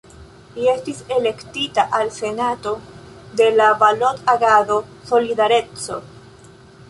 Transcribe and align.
Li 0.53 0.63
estis 0.69 1.01
elektita 1.17 1.83
al 1.97 2.09
Senato 2.15 2.73
de 3.41 3.49
la 3.59 3.67
Balot-Agado 3.83 4.79
"Solidareco". 5.11 6.01